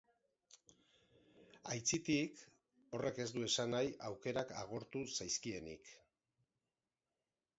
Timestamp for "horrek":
2.99-3.21